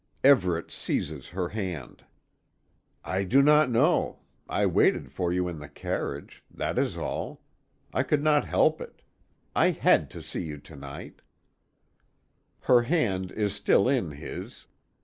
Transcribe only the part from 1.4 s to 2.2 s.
hand.